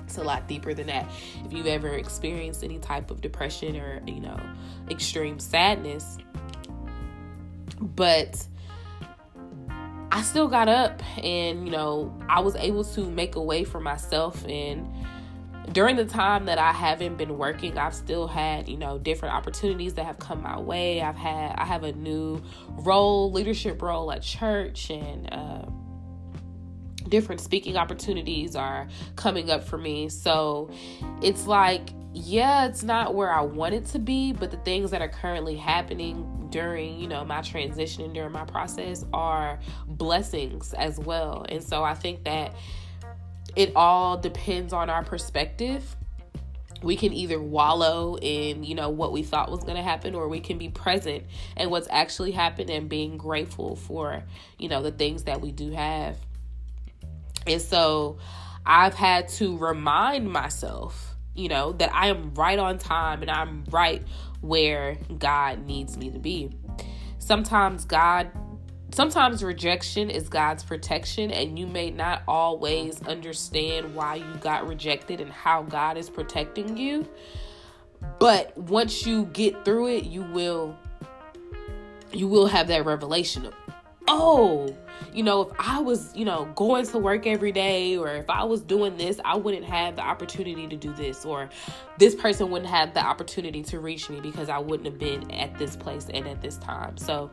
It's 0.03 0.17
a 0.17 0.23
lot 0.23 0.47
deeper 0.47 0.73
than 0.73 0.87
that. 0.87 1.09
If 1.45 1.53
you've 1.53 1.67
ever 1.67 1.89
experienced 1.89 2.63
any 2.63 2.79
type 2.79 3.11
of 3.11 3.21
depression 3.21 3.77
or 3.77 4.01
you 4.05 4.19
know 4.19 4.39
extreme 4.89 5.39
sadness, 5.39 6.17
but 7.79 8.45
I 10.11 10.23
still 10.23 10.49
got 10.49 10.67
up 10.67 11.01
and, 11.23 11.65
you 11.65 11.71
know, 11.71 12.13
I 12.27 12.41
was 12.41 12.55
able 12.57 12.83
to 12.83 13.09
make 13.09 13.35
a 13.37 13.41
way 13.41 13.63
for 13.63 13.79
myself. 13.79 14.45
And 14.45 14.93
during 15.71 15.95
the 15.95 16.05
time 16.05 16.45
that 16.45 16.57
I 16.57 16.71
haven't 16.71 17.17
been 17.17 17.37
working, 17.37 17.77
I've 17.77 17.93
still 17.93 18.27
had, 18.27 18.67
you 18.67 18.77
know, 18.77 18.97
different 18.97 19.35
opportunities 19.35 19.93
that 19.95 20.05
have 20.05 20.19
come 20.19 20.41
my 20.41 20.59
way. 20.59 21.01
I've 21.01 21.15
had, 21.15 21.55
I 21.57 21.65
have 21.65 21.83
a 21.83 21.93
new 21.93 22.41
role, 22.69 23.31
leadership 23.31 23.81
role 23.81 24.11
at 24.11 24.21
church, 24.21 24.89
and, 24.89 25.31
uh, 25.31 25.65
different 27.09 27.41
speaking 27.41 27.77
opportunities 27.77 28.55
are 28.55 28.87
coming 29.15 29.49
up 29.49 29.63
for 29.63 29.77
me. 29.77 30.09
So 30.09 30.71
it's 31.21 31.45
like, 31.45 31.89
yeah, 32.13 32.65
it's 32.65 32.83
not 32.83 33.15
where 33.15 33.31
I 33.31 33.41
want 33.41 33.73
it 33.73 33.85
to 33.87 33.99
be, 33.99 34.33
but 34.33 34.51
the 34.51 34.57
things 34.57 34.91
that 34.91 35.01
are 35.01 35.09
currently 35.09 35.55
happening 35.55 36.41
during 36.51 36.99
you 36.99 37.07
know 37.07 37.25
my 37.25 37.41
transition 37.41 38.03
and 38.03 38.13
during 38.13 38.31
my 38.31 38.45
process 38.45 39.05
are 39.13 39.57
blessings 39.87 40.73
as 40.73 40.99
well 40.99 41.45
and 41.49 41.63
so 41.63 41.83
i 41.83 41.93
think 41.93 42.23
that 42.25 42.53
it 43.55 43.71
all 43.75 44.17
depends 44.17 44.73
on 44.73 44.89
our 44.89 45.03
perspective 45.03 45.95
we 46.83 46.95
can 46.95 47.13
either 47.13 47.39
wallow 47.39 48.17
in 48.21 48.63
you 48.63 48.73
know 48.73 48.89
what 48.89 49.11
we 49.11 49.21
thought 49.21 49.51
was 49.51 49.63
going 49.63 49.75
to 49.75 49.83
happen 49.83 50.15
or 50.15 50.27
we 50.27 50.39
can 50.39 50.57
be 50.57 50.69
present 50.69 51.23
and 51.55 51.69
what's 51.69 51.87
actually 51.91 52.31
happened 52.31 52.69
and 52.69 52.89
being 52.89 53.17
grateful 53.17 53.75
for 53.75 54.23
you 54.57 54.67
know 54.67 54.81
the 54.81 54.91
things 54.91 55.23
that 55.23 55.41
we 55.41 55.51
do 55.51 55.71
have 55.71 56.17
and 57.45 57.61
so 57.61 58.17
i've 58.65 58.95
had 58.95 59.27
to 59.27 59.57
remind 59.57 60.27
myself 60.27 61.15
you 61.35 61.47
know 61.47 61.71
that 61.73 61.93
i 61.93 62.07
am 62.07 62.33
right 62.33 62.57
on 62.57 62.77
time 62.77 63.21
and 63.21 63.29
i'm 63.29 63.63
right 63.69 64.03
where 64.41 64.97
God 65.17 65.65
needs 65.65 65.97
me 65.97 66.09
to 66.09 66.19
be. 66.19 66.49
Sometimes 67.19 67.85
God 67.85 68.29
sometimes 68.91 69.43
rejection 69.43 70.09
is 70.09 70.29
God's 70.29 70.63
protection, 70.63 71.31
and 71.31 71.57
you 71.57 71.67
may 71.67 71.91
not 71.91 72.23
always 72.27 73.01
understand 73.03 73.95
why 73.95 74.15
you 74.15 74.35
got 74.39 74.67
rejected 74.67 75.21
and 75.21 75.31
how 75.31 75.63
God 75.63 75.97
is 75.97 76.09
protecting 76.09 76.77
you. 76.77 77.07
But 78.19 78.57
once 78.57 79.05
you 79.05 79.25
get 79.25 79.63
through 79.65 79.87
it, 79.89 80.05
you 80.05 80.23
will 80.23 80.75
you 82.13 82.27
will 82.27 82.47
have 82.47 82.67
that 82.67 82.85
revelation 82.85 83.45
of, 83.45 83.53
oh, 84.07 84.75
you 85.13 85.23
know, 85.23 85.41
if 85.43 85.55
I 85.59 85.79
was, 85.79 86.13
you 86.15 86.25
know, 86.25 86.45
going 86.55 86.85
to 86.87 86.97
work 86.97 87.25
every 87.25 87.51
day 87.51 87.97
or 87.97 88.09
if 88.09 88.29
I 88.29 88.43
was 88.43 88.61
doing 88.61 88.97
this, 88.97 89.19
I 89.23 89.37
wouldn't 89.37 89.65
have 89.65 89.95
the 89.95 90.01
opportunity 90.01 90.67
to 90.67 90.75
do 90.75 90.93
this 90.93 91.25
or 91.25 91.49
this 91.97 92.15
person 92.15 92.49
wouldn't 92.49 92.69
have 92.69 92.93
the 92.93 92.99
opportunity 92.99 93.63
to 93.63 93.79
reach 93.79 94.09
me 94.09 94.19
because 94.19 94.49
I 94.49 94.57
wouldn't 94.57 94.85
have 94.87 94.99
been 94.99 95.31
at 95.31 95.57
this 95.57 95.75
place 95.75 96.07
and 96.13 96.27
at 96.27 96.41
this 96.41 96.57
time. 96.57 96.97
So, 96.97 97.29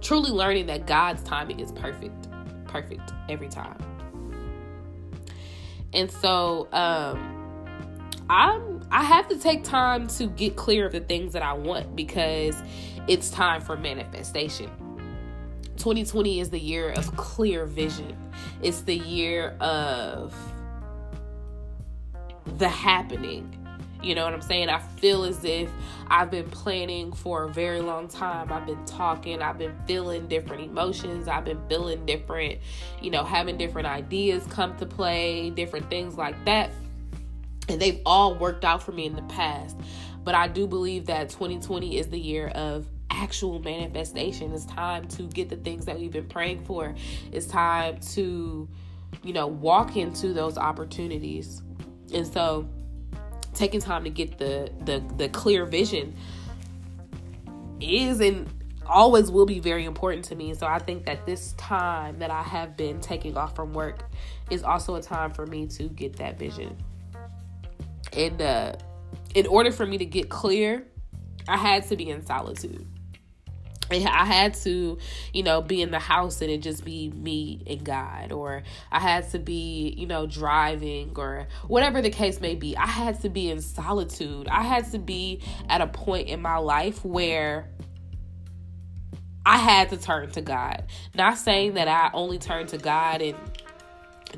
truly 0.00 0.30
learning 0.30 0.66
that 0.66 0.86
God's 0.86 1.22
timing 1.22 1.60
is 1.60 1.72
perfect, 1.72 2.28
perfect 2.66 3.12
every 3.28 3.48
time. 3.48 3.78
And 5.92 6.10
so, 6.10 6.68
um, 6.72 7.32
I'm 8.28 8.82
I 8.90 9.02
have 9.02 9.28
to 9.28 9.38
take 9.38 9.64
time 9.64 10.08
to 10.08 10.26
get 10.26 10.56
clear 10.56 10.86
of 10.86 10.92
the 10.92 11.00
things 11.00 11.32
that 11.32 11.42
I 11.42 11.52
want 11.52 11.96
because 11.96 12.56
it's 13.08 13.30
time 13.30 13.60
for 13.60 13.76
manifestation 13.76 14.70
2020 15.76 16.40
is 16.40 16.50
the 16.50 16.58
year 16.58 16.90
of 16.90 17.16
clear 17.16 17.66
vision. 17.66 18.16
It's 18.62 18.80
the 18.80 18.96
year 18.96 19.56
of 19.60 20.34
the 22.58 22.68
happening. 22.68 23.65
You 24.02 24.14
know 24.14 24.24
what 24.24 24.34
I'm 24.34 24.42
saying? 24.42 24.68
I 24.68 24.78
feel 24.78 25.24
as 25.24 25.44
if 25.44 25.70
I've 26.08 26.30
been 26.30 26.48
planning 26.50 27.12
for 27.12 27.44
a 27.44 27.48
very 27.48 27.80
long 27.80 28.08
time. 28.08 28.52
I've 28.52 28.66
been 28.66 28.84
talking, 28.84 29.42
I've 29.42 29.58
been 29.58 29.74
feeling 29.86 30.28
different 30.28 30.62
emotions, 30.62 31.28
I've 31.28 31.44
been 31.44 31.60
feeling 31.68 32.06
different, 32.06 32.60
you 33.00 33.10
know, 33.10 33.24
having 33.24 33.56
different 33.56 33.88
ideas 33.88 34.46
come 34.50 34.76
to 34.76 34.86
play, 34.86 35.50
different 35.50 35.88
things 35.90 36.16
like 36.16 36.42
that. 36.44 36.70
And 37.68 37.80
they've 37.80 38.00
all 38.06 38.36
worked 38.36 38.64
out 38.64 38.82
for 38.82 38.92
me 38.92 39.06
in 39.06 39.16
the 39.16 39.22
past. 39.22 39.76
But 40.22 40.34
I 40.34 40.48
do 40.48 40.66
believe 40.66 41.06
that 41.06 41.30
2020 41.30 41.98
is 41.98 42.08
the 42.08 42.18
year 42.18 42.48
of 42.48 42.86
actual 43.10 43.60
manifestation. 43.60 44.52
It's 44.52 44.66
time 44.66 45.08
to 45.08 45.22
get 45.24 45.48
the 45.48 45.56
things 45.56 45.86
that 45.86 45.98
we've 45.98 46.12
been 46.12 46.28
praying 46.28 46.64
for. 46.64 46.94
It's 47.32 47.46
time 47.46 47.98
to, 48.14 48.68
you 49.22 49.32
know, 49.32 49.46
walk 49.46 49.96
into 49.96 50.32
those 50.32 50.58
opportunities. 50.58 51.62
And 52.12 52.26
so 52.26 52.68
taking 53.56 53.80
time 53.80 54.04
to 54.04 54.10
get 54.10 54.38
the 54.38 54.70
the 54.84 55.02
the 55.16 55.28
clear 55.30 55.64
vision 55.64 56.14
is 57.80 58.20
and 58.20 58.48
always 58.86 59.30
will 59.30 59.46
be 59.46 59.58
very 59.58 59.84
important 59.84 60.24
to 60.26 60.36
me. 60.36 60.54
So 60.54 60.66
I 60.66 60.78
think 60.78 61.06
that 61.06 61.26
this 61.26 61.52
time 61.54 62.18
that 62.20 62.30
I 62.30 62.42
have 62.42 62.76
been 62.76 63.00
taking 63.00 63.36
off 63.36 63.56
from 63.56 63.72
work 63.72 64.04
is 64.50 64.62
also 64.62 64.94
a 64.94 65.02
time 65.02 65.32
for 65.32 65.46
me 65.46 65.66
to 65.68 65.84
get 65.84 66.16
that 66.16 66.38
vision. 66.38 66.76
And 68.12 68.40
uh 68.40 68.76
in 69.34 69.46
order 69.46 69.72
for 69.72 69.84
me 69.84 69.98
to 69.98 70.06
get 70.06 70.28
clear, 70.28 70.86
I 71.48 71.56
had 71.56 71.86
to 71.88 71.96
be 71.96 72.10
in 72.10 72.24
solitude. 72.24 72.86
I 73.90 74.24
had 74.24 74.54
to, 74.54 74.98
you 75.32 75.42
know, 75.42 75.62
be 75.62 75.82
in 75.82 75.90
the 75.90 75.98
house 75.98 76.40
and 76.40 76.50
it 76.50 76.58
just 76.58 76.84
be 76.84 77.10
me 77.10 77.62
and 77.66 77.84
God, 77.84 78.32
or 78.32 78.62
I 78.90 79.00
had 79.00 79.30
to 79.30 79.38
be, 79.38 79.94
you 79.96 80.06
know, 80.06 80.26
driving 80.26 81.12
or 81.16 81.46
whatever 81.68 82.02
the 82.02 82.10
case 82.10 82.40
may 82.40 82.54
be. 82.54 82.76
I 82.76 82.86
had 82.86 83.20
to 83.22 83.28
be 83.28 83.50
in 83.50 83.60
solitude. 83.60 84.48
I 84.48 84.62
had 84.62 84.90
to 84.92 84.98
be 84.98 85.40
at 85.68 85.80
a 85.80 85.86
point 85.86 86.28
in 86.28 86.42
my 86.42 86.58
life 86.58 87.04
where 87.04 87.68
I 89.44 89.58
had 89.58 89.90
to 89.90 89.96
turn 89.96 90.30
to 90.32 90.40
God. 90.40 90.84
Not 91.14 91.38
saying 91.38 91.74
that 91.74 91.86
I 91.86 92.10
only 92.12 92.38
turn 92.38 92.66
to 92.68 92.78
God 92.78 93.22
in 93.22 93.36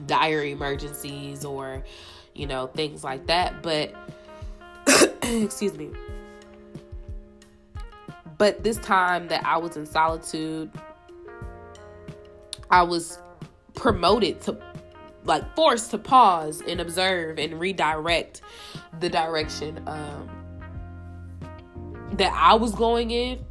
dire 0.06 0.44
emergencies 0.44 1.44
or, 1.44 1.84
you 2.34 2.46
know, 2.46 2.66
things 2.66 3.02
like 3.02 3.26
that, 3.28 3.62
but 3.62 3.94
excuse 5.22 5.74
me 5.74 5.90
but 8.38 8.62
this 8.62 8.78
time 8.78 9.28
that 9.28 9.44
I 9.44 9.58
was 9.58 9.76
in 9.76 9.84
solitude, 9.84 10.70
I 12.70 12.82
was 12.82 13.18
promoted 13.74 14.40
to 14.42 14.58
like 15.24 15.54
forced 15.54 15.90
to 15.90 15.98
pause 15.98 16.62
and 16.66 16.80
observe 16.80 17.38
and 17.38 17.60
redirect 17.60 18.40
the 19.00 19.10
direction 19.10 19.82
um, 19.86 20.30
that 22.12 22.32
I 22.32 22.54
was 22.54 22.74
going 22.74 23.10
in 23.10 23.44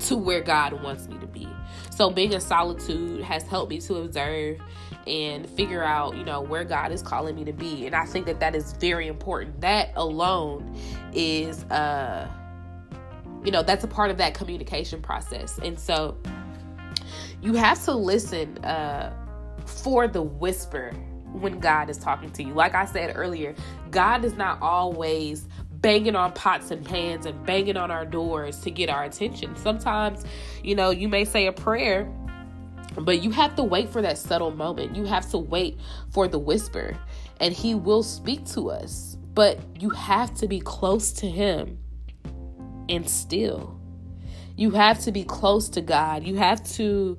to 0.00 0.16
where 0.16 0.42
God 0.42 0.80
wants 0.82 1.08
me 1.08 1.18
to 1.18 1.26
be. 1.26 1.48
So 1.90 2.10
being 2.10 2.32
in 2.32 2.40
solitude 2.40 3.22
has 3.22 3.42
helped 3.42 3.70
me 3.70 3.80
to 3.80 3.96
observe 3.96 4.60
and 5.06 5.48
figure 5.50 5.82
out, 5.82 6.16
you 6.16 6.24
know, 6.24 6.40
where 6.42 6.64
God 6.64 6.92
is 6.92 7.02
calling 7.02 7.34
me 7.34 7.44
to 7.44 7.52
be. 7.52 7.86
And 7.86 7.94
I 7.96 8.04
think 8.04 8.26
that 8.26 8.40
that 8.40 8.54
is 8.54 8.74
very 8.74 9.08
important. 9.08 9.60
That 9.62 9.90
alone 9.96 10.76
is 11.12 11.64
uh 11.64 12.28
you 13.44 13.50
know 13.50 13.62
that's 13.62 13.84
a 13.84 13.88
part 13.88 14.10
of 14.10 14.18
that 14.18 14.34
communication 14.34 15.00
process. 15.00 15.58
And 15.58 15.78
so 15.78 16.16
you 17.40 17.54
have 17.54 17.82
to 17.84 17.94
listen 17.94 18.58
uh, 18.64 19.12
for 19.66 20.08
the 20.08 20.22
whisper 20.22 20.92
when 21.32 21.60
god 21.60 21.90
is 21.90 21.98
talking 21.98 22.30
to 22.32 22.42
you. 22.42 22.54
Like 22.54 22.74
i 22.74 22.84
said 22.84 23.12
earlier 23.16 23.54
god 23.90 24.24
is 24.24 24.34
not 24.34 24.60
always 24.62 25.48
banging 25.70 26.16
on 26.16 26.32
pots 26.32 26.72
and 26.72 26.84
pans 26.84 27.26
and 27.26 27.46
banging 27.46 27.76
on 27.76 27.90
our 27.90 28.04
doors 28.04 28.60
to 28.60 28.70
get 28.70 28.88
our 28.88 29.04
attention. 29.04 29.54
Sometimes 29.56 30.24
you 30.62 30.74
know 30.74 30.90
you 30.90 31.08
may 31.08 31.24
say 31.24 31.46
a 31.46 31.52
prayer 31.52 32.10
but 33.00 33.22
you 33.22 33.30
have 33.30 33.54
to 33.56 33.62
wait 33.62 33.88
for 33.88 34.02
that 34.02 34.18
subtle 34.18 34.50
moment. 34.50 34.96
You 34.96 35.04
have 35.04 35.30
to 35.30 35.38
wait 35.38 35.78
for 36.10 36.26
the 36.26 36.38
whisper 36.38 36.96
and 37.40 37.54
he 37.54 37.74
will 37.74 38.02
speak 38.02 38.44
to 38.46 38.70
us. 38.70 39.16
But 39.34 39.60
you 39.78 39.90
have 39.90 40.34
to 40.36 40.48
be 40.48 40.58
close 40.58 41.12
to 41.12 41.28
him 41.28 41.78
and 42.88 43.08
still. 43.08 43.78
You 44.56 44.70
have 44.72 45.00
to 45.00 45.12
be 45.12 45.24
close 45.24 45.68
to 45.70 45.80
God. 45.80 46.24
You 46.24 46.36
have 46.36 46.62
to 46.74 47.18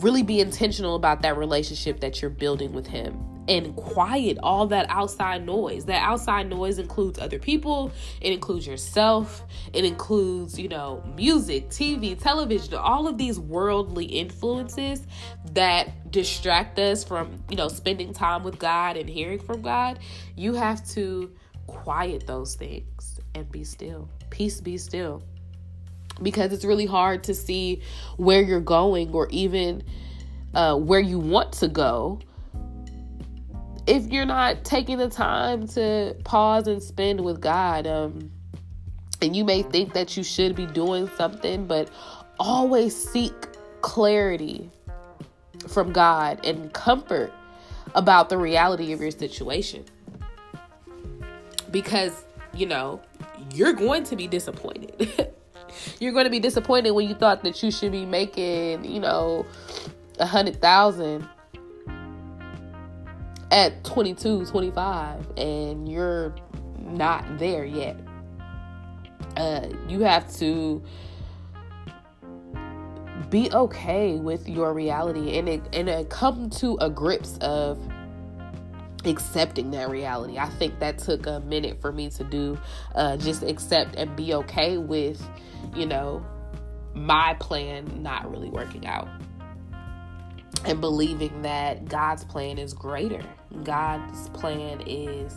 really 0.00 0.22
be 0.22 0.40
intentional 0.40 0.94
about 0.94 1.22
that 1.22 1.36
relationship 1.36 2.00
that 2.00 2.20
you're 2.20 2.30
building 2.30 2.72
with 2.72 2.86
Him 2.86 3.30
and 3.48 3.74
quiet 3.74 4.38
all 4.42 4.68
that 4.68 4.86
outside 4.88 5.44
noise. 5.44 5.84
That 5.86 6.02
outside 6.02 6.48
noise 6.48 6.78
includes 6.78 7.18
other 7.18 7.38
people, 7.38 7.90
it 8.20 8.32
includes 8.32 8.66
yourself, 8.66 9.44
it 9.72 9.84
includes, 9.84 10.58
you 10.58 10.68
know, 10.68 11.02
music, 11.16 11.68
TV, 11.68 12.18
television, 12.18 12.74
all 12.74 13.08
of 13.08 13.18
these 13.18 13.38
worldly 13.40 14.04
influences 14.04 15.06
that 15.52 16.10
distract 16.12 16.78
us 16.78 17.02
from, 17.02 17.42
you 17.48 17.56
know, 17.56 17.68
spending 17.68 18.12
time 18.12 18.44
with 18.44 18.58
God 18.58 18.96
and 18.96 19.08
hearing 19.08 19.40
from 19.40 19.62
God. 19.62 19.98
You 20.36 20.54
have 20.54 20.86
to 20.90 21.32
quiet 21.70 22.26
those 22.26 22.54
things 22.54 23.20
and 23.34 23.50
be 23.50 23.64
still. 23.64 24.08
Peace 24.30 24.60
be 24.60 24.76
still. 24.76 25.22
Because 26.22 26.52
it's 26.52 26.64
really 26.64 26.86
hard 26.86 27.24
to 27.24 27.34
see 27.34 27.82
where 28.16 28.42
you're 28.42 28.60
going 28.60 29.10
or 29.12 29.28
even 29.30 29.82
uh, 30.54 30.76
where 30.76 31.00
you 31.00 31.18
want 31.18 31.52
to 31.52 31.68
go 31.68 32.20
if 33.86 34.06
you're 34.06 34.26
not 34.26 34.64
taking 34.64 34.98
the 34.98 35.08
time 35.08 35.66
to 35.68 36.14
pause 36.24 36.66
and 36.66 36.82
spend 36.82 37.20
with 37.20 37.40
God. 37.40 37.86
Um, 37.86 38.30
and 39.22 39.34
you 39.34 39.44
may 39.44 39.62
think 39.62 39.92
that 39.94 40.16
you 40.16 40.22
should 40.22 40.54
be 40.54 40.66
doing 40.66 41.08
something, 41.16 41.66
but 41.66 41.90
always 42.38 42.96
seek 42.96 43.32
clarity 43.80 44.70
from 45.68 45.92
God 45.92 46.44
and 46.44 46.72
comfort 46.72 47.32
about 47.94 48.28
the 48.28 48.38
reality 48.38 48.92
of 48.92 49.00
your 49.00 49.10
situation. 49.10 49.84
Because, 51.70 52.24
you 52.54 52.66
know, 52.66 53.00
you're 53.54 53.72
going 53.72 54.04
to 54.04 54.16
be 54.16 54.26
disappointed. 54.26 55.32
you're 56.00 56.12
going 56.12 56.24
to 56.24 56.30
be 56.30 56.40
disappointed 56.40 56.92
when 56.92 57.08
you 57.08 57.14
thought 57.14 57.42
that 57.44 57.62
you 57.62 57.70
should 57.70 57.92
be 57.92 58.04
making, 58.04 58.84
you 58.84 59.00
know, 59.00 59.46
a 60.18 60.26
hundred 60.26 60.60
thousand 60.60 61.28
at 63.50 63.82
22, 63.84 64.46
25, 64.46 65.26
and 65.36 65.88
you're 65.88 66.34
not 66.78 67.38
there 67.38 67.64
yet. 67.64 67.96
Uh, 69.36 69.68
you 69.88 70.00
have 70.00 70.32
to 70.36 70.82
be 73.28 73.50
okay 73.52 74.16
with 74.16 74.48
your 74.48 74.72
reality 74.74 75.38
and 75.38 75.48
it, 75.48 75.62
and 75.72 75.88
it 75.88 76.10
come 76.10 76.50
to 76.50 76.76
a 76.80 76.90
grips 76.90 77.38
of 77.38 77.78
accepting 79.04 79.70
that 79.72 79.88
reality. 79.88 80.38
I 80.38 80.48
think 80.48 80.78
that 80.80 80.98
took 80.98 81.26
a 81.26 81.40
minute 81.40 81.80
for 81.80 81.92
me 81.92 82.10
to 82.10 82.24
do. 82.24 82.58
Uh, 82.94 83.16
just 83.16 83.42
accept 83.42 83.96
and 83.96 84.14
be 84.16 84.34
okay 84.34 84.78
with, 84.78 85.22
you 85.74 85.86
know, 85.86 86.24
my 86.94 87.34
plan 87.40 88.02
not 88.02 88.30
really 88.30 88.50
working 88.50 88.86
out. 88.86 89.08
And 90.64 90.80
believing 90.80 91.42
that 91.42 91.86
God's 91.88 92.24
plan 92.24 92.58
is 92.58 92.74
greater. 92.74 93.22
God's 93.62 94.28
plan 94.30 94.82
is 94.86 95.34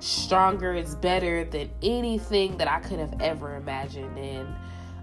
stronger, 0.00 0.74
it's 0.74 0.94
better 0.94 1.44
than 1.44 1.70
anything 1.82 2.56
that 2.58 2.68
I 2.68 2.80
could 2.80 2.98
have 2.98 3.20
ever 3.20 3.56
imagined. 3.56 4.18
And 4.18 4.48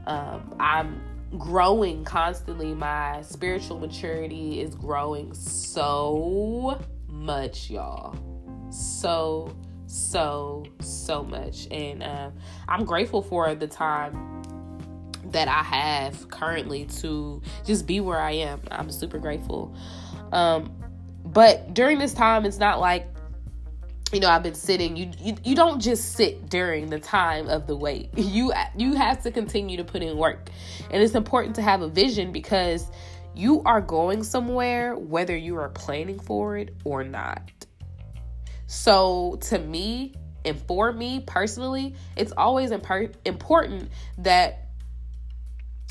um, 0.07 0.55
I'm 0.59 1.01
growing 1.37 2.03
constantly. 2.03 2.73
My 2.73 3.21
spiritual 3.21 3.79
maturity 3.79 4.61
is 4.61 4.75
growing 4.75 5.33
so 5.33 6.79
much, 7.13 7.69
y'all. 7.69 8.15
So, 8.71 9.55
so, 9.85 10.65
so 10.79 11.23
much. 11.23 11.67
And 11.71 12.03
uh, 12.03 12.31
I'm 12.67 12.83
grateful 12.83 13.21
for 13.21 13.53
the 13.55 13.67
time 13.67 14.41
that 15.25 15.47
I 15.47 15.63
have 15.63 16.29
currently 16.29 16.85
to 16.85 17.41
just 17.63 17.87
be 17.87 17.99
where 17.99 18.19
I 18.19 18.31
am. 18.31 18.61
I'm 18.71 18.91
super 18.91 19.19
grateful. 19.19 19.75
Um, 20.31 20.73
but 21.25 21.73
during 21.73 21.99
this 21.99 22.13
time, 22.13 22.45
it's 22.45 22.57
not 22.57 22.79
like 22.79 23.07
you 24.11 24.19
know 24.19 24.29
i've 24.29 24.43
been 24.43 24.53
sitting 24.53 24.95
you, 24.95 25.09
you 25.19 25.35
you 25.43 25.55
don't 25.55 25.81
just 25.81 26.13
sit 26.13 26.47
during 26.47 26.87
the 26.87 26.99
time 26.99 27.49
of 27.49 27.65
the 27.65 27.75
wait 27.75 28.09
you 28.15 28.53
you 28.77 28.93
have 28.93 29.21
to 29.23 29.31
continue 29.31 29.75
to 29.75 29.83
put 29.83 30.03
in 30.03 30.15
work 30.17 30.49
and 30.91 31.01
it's 31.01 31.15
important 31.15 31.55
to 31.55 31.63
have 31.63 31.81
a 31.81 31.87
vision 31.87 32.31
because 32.31 32.91
you 33.35 33.61
are 33.63 33.81
going 33.81 34.23
somewhere 34.23 34.95
whether 34.95 35.35
you 35.35 35.55
are 35.57 35.69
planning 35.69 36.19
for 36.19 36.57
it 36.57 36.75
or 36.83 37.03
not 37.03 37.51
so 38.67 39.37
to 39.41 39.57
me 39.57 40.13
and 40.45 40.59
for 40.61 40.91
me 40.91 41.21
personally 41.25 41.95
it's 42.15 42.31
always 42.33 42.71
imp- 42.71 43.15
important 43.25 43.89
that 44.17 44.69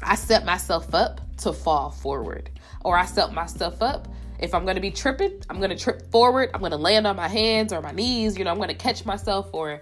i 0.02 0.14
set 0.14 0.44
myself 0.44 0.94
up 0.94 1.20
to 1.36 1.52
fall 1.52 1.90
forward 1.90 2.50
or 2.84 2.96
i 2.96 3.04
set 3.04 3.32
myself 3.32 3.82
up 3.82 4.08
if 4.42 4.54
I'm 4.54 4.66
to 4.66 4.80
be 4.80 4.90
tripping, 4.90 5.40
I'm 5.48 5.60
to 5.70 5.76
trip 5.76 6.10
forward. 6.10 6.50
I'm 6.52 6.60
to 6.72 6.76
land 6.76 7.06
on 7.06 7.14
my 7.14 7.28
hands 7.28 7.72
or 7.72 7.80
my 7.80 7.92
knees. 7.92 8.36
You 8.36 8.44
know, 8.44 8.50
I'm 8.50 8.58
to 8.70 8.74
catch 8.74 9.06
myself 9.06 9.48
or 9.52 9.80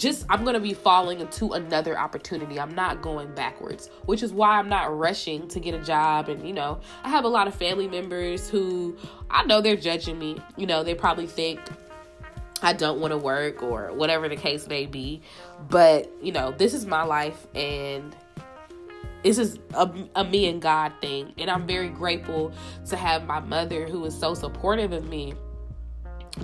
just, 0.00 0.24
I'm 0.30 0.42
going 0.42 0.54
to 0.54 0.60
be 0.60 0.72
falling 0.72 1.20
into 1.20 1.52
another 1.52 1.98
opportunity. 1.98 2.58
I'm 2.58 2.74
not 2.74 3.02
going 3.02 3.34
backwards, 3.34 3.90
which 4.06 4.22
is 4.22 4.32
why 4.32 4.58
I'm 4.58 4.68
not 4.68 4.96
rushing 4.96 5.46
to 5.48 5.60
get 5.60 5.74
a 5.74 5.78
job. 5.78 6.30
And, 6.30 6.46
you 6.46 6.54
know, 6.54 6.80
I 7.04 7.10
have 7.10 7.24
a 7.24 7.28
lot 7.28 7.46
of 7.46 7.54
family 7.54 7.86
members 7.86 8.48
who 8.48 8.96
I 9.30 9.44
know 9.44 9.60
they're 9.60 9.76
judging 9.76 10.18
me. 10.18 10.38
You 10.56 10.66
know, 10.66 10.82
they 10.82 10.94
probably 10.94 11.26
think, 11.26 11.60
I 12.62 12.72
don't 12.72 13.00
want 13.00 13.12
to 13.12 13.18
work 13.18 13.62
or 13.62 13.92
whatever 13.92 14.28
the 14.28 14.36
case 14.36 14.66
may 14.66 14.86
be. 14.86 15.20
But, 15.68 16.10
you 16.22 16.32
know, 16.32 16.52
this 16.52 16.72
is 16.72 16.86
my 16.86 17.02
life 17.02 17.46
and 17.54 18.16
this 19.22 19.36
is 19.36 19.58
a, 19.74 19.90
a 20.16 20.24
me 20.24 20.48
and 20.48 20.62
God 20.62 20.94
thing. 21.02 21.34
And 21.36 21.50
I'm 21.50 21.66
very 21.66 21.90
grateful 21.90 22.52
to 22.86 22.96
have 22.96 23.26
my 23.26 23.40
mother 23.40 23.86
who 23.86 24.02
is 24.06 24.18
so 24.18 24.32
supportive 24.32 24.92
of 24.92 25.06
me 25.06 25.34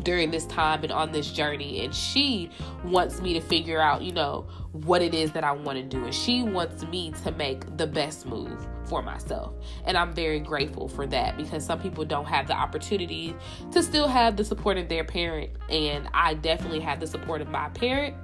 during 0.02 0.30
this 0.30 0.46
time 0.46 0.82
and 0.82 0.92
on 0.92 1.12
this 1.12 1.30
journey 1.30 1.84
and 1.84 1.94
she 1.94 2.50
wants 2.84 3.20
me 3.20 3.32
to 3.32 3.40
figure 3.40 3.80
out 3.80 4.02
you 4.02 4.12
know 4.12 4.46
what 4.72 5.00
it 5.00 5.14
is 5.14 5.32
that 5.32 5.44
i 5.44 5.52
want 5.52 5.78
to 5.78 5.84
do 5.84 6.04
and 6.04 6.14
she 6.14 6.42
wants 6.42 6.84
me 6.86 7.12
to 7.22 7.30
make 7.32 7.76
the 7.76 7.86
best 7.86 8.26
move 8.26 8.66
for 8.84 9.00
myself 9.00 9.54
and 9.84 9.96
i'm 9.96 10.12
very 10.12 10.40
grateful 10.40 10.88
for 10.88 11.06
that 11.06 11.36
because 11.36 11.64
some 11.64 11.80
people 11.80 12.04
don't 12.04 12.26
have 12.26 12.46
the 12.48 12.52
opportunity 12.52 13.34
to 13.70 13.82
still 13.82 14.08
have 14.08 14.36
the 14.36 14.44
support 14.44 14.76
of 14.76 14.88
their 14.88 15.04
parent 15.04 15.50
and 15.70 16.08
i 16.12 16.34
definitely 16.34 16.80
have 16.80 16.98
the 16.98 17.06
support 17.06 17.40
of 17.40 17.48
my 17.48 17.68
parent 17.70 18.14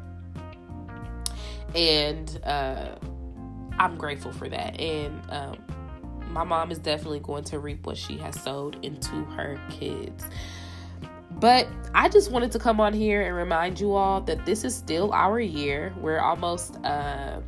and 1.75 2.40
uh 2.44 2.96
I'm 3.79 3.96
grateful 3.96 4.33
for 4.33 4.48
that. 4.48 4.81
And 4.81 5.20
um, 5.31 5.59
my 6.31 6.44
mom 6.44 6.70
is 6.70 6.79
definitely 6.79 7.20
going 7.20 7.44
to 7.44 7.59
reap 7.59 7.87
what 7.87 7.96
she 7.96 8.16
has 8.18 8.40
sowed 8.40 8.83
into 8.85 9.25
her 9.25 9.61
kids. 9.70 10.25
But 11.42 11.66
I 11.92 12.09
just 12.09 12.31
wanted 12.31 12.52
to 12.52 12.61
come 12.61 12.81
on 12.81 12.92
here 12.92 13.22
and 13.22 13.35
remind 13.35 13.81
you 13.81 13.94
all 13.94 14.20
that 14.20 14.46
this 14.46 14.62
is 14.62 14.76
still 14.76 15.12
our 15.12 15.40
year. 15.40 15.92
We're 15.96 16.20
almost 16.20 16.76
uh, 16.85 17.40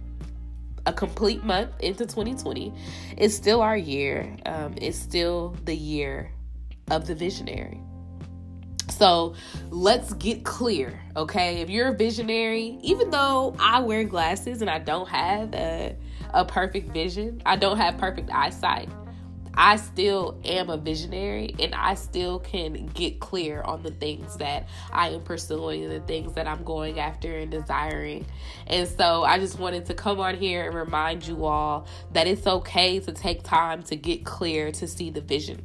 a 0.85 0.93
complete 0.93 1.45
month 1.45 1.71
into 1.79 2.05
2020. 2.05 2.75
It's 3.17 3.37
still 3.37 3.63
our 3.63 3.77
year. 3.77 4.37
Um, 4.47 4.75
it's 4.79 4.99
still 4.99 5.57
the 5.65 5.77
year 5.77 6.33
of 6.91 7.07
the 7.07 7.15
visionary. 7.15 7.81
So 8.91 9.37
let's 9.71 10.13
get 10.15 10.43
clear, 10.43 11.01
okay? 11.15 11.61
If 11.61 11.71
you're 11.71 11.89
a 11.89 11.97
visionary, 11.97 12.81
even 12.83 13.11
though 13.11 13.55
I 13.61 13.79
wear 13.79 14.03
glasses 14.03 14.61
and 14.61 14.69
I 14.69 14.81
don't 14.81 15.09
have 15.09 15.55
a 15.55 15.97
a 16.35 16.45
perfect 16.45 16.93
vision. 16.93 17.41
I 17.47 17.57
don't 17.57 17.79
have 17.79 17.97
perfect 17.97 18.31
eyesight. 18.31 18.89
I 19.57 19.77
still 19.77 20.39
am 20.45 20.71
a 20.71 20.77
visionary 20.77 21.55
and 21.59 21.75
I 21.75 21.95
still 21.95 22.39
can 22.39 22.87
get 22.87 23.21
clear 23.21 23.63
on 23.63 23.83
the 23.83 23.91
things 23.91 24.37
that 24.37 24.69
I 24.93 25.11
am 25.11 25.23
pursuing 25.23 25.85
and 25.85 25.93
the 25.93 26.01
things 26.01 26.35
that 26.35 26.47
I'm 26.47 26.65
going 26.65 26.99
after 26.99 27.39
and 27.39 27.51
desiring. 27.51 28.27
And 28.67 28.89
so 28.89 29.25
I 29.25 29.39
just 29.39 29.59
wanted 29.59 29.87
to 29.87 29.95
come 29.95 30.21
on 30.21 30.37
here 30.37 30.67
and 30.67 30.75
remind 30.75 31.27
you 31.27 31.45
all 31.45 31.87
that 32.13 32.27
it's 32.27 32.47
okay 32.47 33.01
to 33.01 33.13
take 33.13 33.43
time 33.43 33.83
to 33.85 33.97
get 33.97 34.25
clear 34.25 34.73
to 34.73 34.87
see 34.87 35.11
the 35.11 35.21
vision 35.21 35.65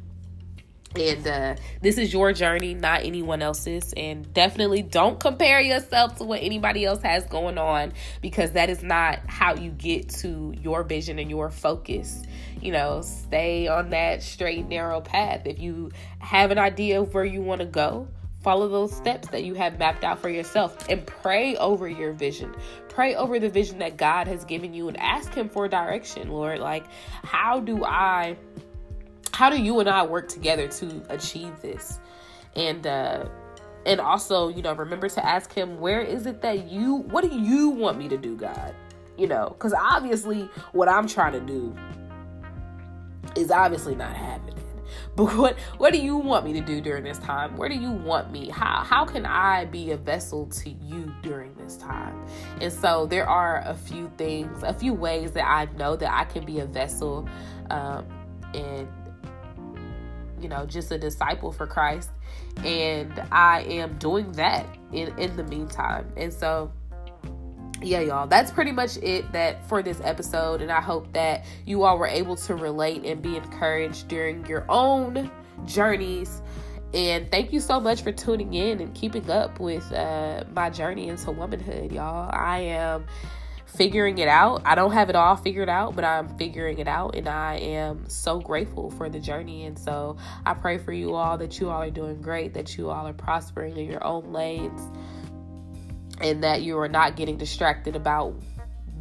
and 0.96 1.26
uh, 1.26 1.54
this 1.82 1.98
is 1.98 2.12
your 2.12 2.32
journey 2.32 2.74
not 2.74 3.04
anyone 3.04 3.42
else's. 3.42 3.92
And 3.96 4.32
definitely 4.32 4.82
don't 4.82 5.20
compare 5.20 5.60
yourself 5.60 6.16
to 6.16 6.24
what 6.24 6.42
anybody 6.42 6.84
else 6.84 7.02
has 7.02 7.24
going 7.26 7.58
on 7.58 7.92
because 8.20 8.52
that 8.52 8.70
is 8.70 8.82
not 8.82 9.20
how 9.26 9.54
you 9.54 9.70
get 9.70 10.08
to 10.20 10.52
your 10.60 10.82
vision 10.82 11.18
and 11.18 11.30
your 11.30 11.50
focus. 11.50 12.22
You 12.60 12.72
know 12.72 13.02
stay 13.02 13.68
on 13.68 13.90
that 13.90 14.22
straight 14.22 14.66
narrow 14.68 15.00
path. 15.00 15.46
If 15.46 15.60
you 15.60 15.92
have 16.18 16.50
an 16.50 16.58
idea 16.58 17.00
of 17.00 17.14
where 17.14 17.24
you 17.24 17.40
want 17.40 17.60
to 17.60 17.66
go 17.66 18.08
follow 18.42 18.68
those 18.68 18.96
steps 18.96 19.28
that 19.28 19.44
you 19.44 19.52
have 19.52 19.78
mapped 19.78 20.02
out 20.02 20.18
for 20.18 20.30
yourself 20.30 20.88
and 20.88 21.06
pray 21.06 21.56
over 21.56 21.86
your 21.86 22.12
vision. 22.14 22.54
Pray 22.88 23.14
over 23.14 23.38
the 23.38 23.50
vision 23.50 23.78
that 23.78 23.96
god 23.96 24.26
has 24.26 24.44
given 24.44 24.72
you 24.72 24.88
and 24.88 24.98
ask 24.98 25.32
him 25.34 25.48
for 25.48 25.68
direction 25.68 26.30
lord. 26.30 26.58
Like 26.58 26.84
how 27.22 27.60
do 27.60 27.84
i 27.84 28.36
how 29.40 29.48
do 29.48 29.58
you 29.58 29.80
and 29.80 29.88
I 29.88 30.04
work 30.04 30.28
together 30.28 30.68
to 30.68 31.02
achieve 31.08 31.62
this? 31.62 31.98
And 32.56 32.86
uh 32.86 33.24
and 33.86 33.98
also, 33.98 34.50
you 34.50 34.60
know, 34.60 34.74
remember 34.74 35.08
to 35.08 35.24
ask 35.24 35.50
him, 35.50 35.80
where 35.80 36.02
is 36.02 36.26
it 36.26 36.42
that 36.42 36.70
you 36.70 36.96
what 36.96 37.24
do 37.24 37.34
you 37.34 37.70
want 37.70 37.96
me 37.96 38.06
to 38.10 38.18
do, 38.18 38.36
God? 38.36 38.74
You 39.16 39.28
know, 39.28 39.56
cuz 39.58 39.72
obviously 39.72 40.50
what 40.72 40.90
I'm 40.90 41.08
trying 41.08 41.32
to 41.32 41.40
do 41.40 41.74
is 43.34 43.50
obviously 43.50 43.94
not 43.94 44.14
happening. 44.14 44.56
But 45.16 45.34
what 45.36 45.58
what 45.78 45.92
do 45.92 45.98
you 45.98 46.16
want 46.16 46.44
me 46.44 46.52
to 46.52 46.60
do 46.60 46.80
during 46.80 47.04
this 47.04 47.18
time? 47.18 47.56
Where 47.56 47.68
do 47.68 47.74
you 47.74 47.92
want 47.92 48.30
me? 48.30 48.50
How 48.50 48.82
how 48.84 49.04
can 49.04 49.24
I 49.24 49.64
be 49.64 49.92
a 49.92 49.96
vessel 49.96 50.46
to 50.60 50.70
you 50.70 51.14
during 51.22 51.54
this 51.54 51.76
time? 51.76 52.26
And 52.60 52.72
so 52.72 53.06
there 53.06 53.28
are 53.28 53.62
a 53.64 53.74
few 53.74 54.10
things, 54.18 54.62
a 54.62 54.74
few 54.74 54.92
ways 54.92 55.32
that 55.32 55.48
I 55.48 55.66
know 55.76 55.96
that 55.96 56.12
I 56.12 56.24
can 56.24 56.44
be 56.44 56.60
a 56.60 56.66
vessel 56.66 57.28
um, 57.70 58.04
and 58.54 58.88
you 60.40 60.48
know, 60.48 60.66
just 60.66 60.90
a 60.90 60.98
disciple 60.98 61.52
for 61.52 61.66
Christ. 61.66 62.10
And 62.64 63.22
I 63.30 63.62
am 63.62 63.98
doing 63.98 64.32
that 64.32 64.66
in, 64.92 65.16
in 65.18 65.36
the 65.36 65.44
meantime. 65.44 66.12
And 66.16 66.32
so 66.32 66.72
yeah, 67.82 68.00
y'all, 68.00 68.26
that's 68.26 68.50
pretty 68.50 68.72
much 68.72 68.98
it 68.98 69.30
that 69.32 69.66
for 69.68 69.82
this 69.82 70.00
episode. 70.04 70.60
And 70.60 70.70
I 70.70 70.80
hope 70.80 71.12
that 71.14 71.44
you 71.64 71.84
all 71.84 71.98
were 71.98 72.06
able 72.06 72.36
to 72.36 72.54
relate 72.54 73.04
and 73.04 73.22
be 73.22 73.36
encouraged 73.36 74.08
during 74.08 74.44
your 74.46 74.66
own 74.68 75.30
journeys. 75.66 76.42
And 76.92 77.30
thank 77.30 77.52
you 77.52 77.60
so 77.60 77.80
much 77.80 78.02
for 78.02 78.12
tuning 78.12 78.52
in 78.54 78.80
and 78.80 78.94
keeping 78.94 79.30
up 79.30 79.60
with 79.60 79.90
uh, 79.92 80.44
my 80.52 80.70
journey 80.70 81.08
into 81.08 81.30
womanhood, 81.30 81.92
y'all. 81.92 82.30
I 82.32 82.58
am 82.60 83.06
figuring 83.76 84.18
it 84.18 84.28
out. 84.28 84.62
I 84.64 84.74
don't 84.74 84.92
have 84.92 85.10
it 85.10 85.16
all 85.16 85.36
figured 85.36 85.68
out, 85.68 85.94
but 85.94 86.04
I'm 86.04 86.28
figuring 86.36 86.78
it 86.78 86.88
out 86.88 87.14
and 87.14 87.28
I 87.28 87.56
am 87.56 88.08
so 88.08 88.40
grateful 88.40 88.90
for 88.90 89.08
the 89.08 89.20
journey. 89.20 89.64
And 89.64 89.78
so 89.78 90.16
I 90.44 90.54
pray 90.54 90.78
for 90.78 90.92
you 90.92 91.14
all 91.14 91.38
that 91.38 91.60
you 91.60 91.70
all 91.70 91.82
are 91.82 91.90
doing 91.90 92.20
great, 92.20 92.54
that 92.54 92.76
you 92.76 92.90
all 92.90 93.06
are 93.06 93.12
prospering 93.12 93.76
in 93.76 93.90
your 93.90 94.04
own 94.04 94.32
lanes, 94.32 94.80
and 96.20 96.42
that 96.44 96.62
you 96.62 96.78
are 96.78 96.88
not 96.88 97.16
getting 97.16 97.38
distracted 97.38 97.96
about 97.96 98.34